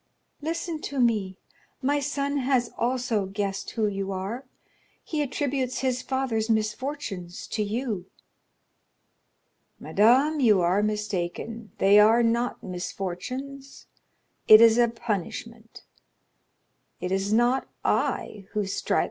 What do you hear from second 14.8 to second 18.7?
punishment. It is not I who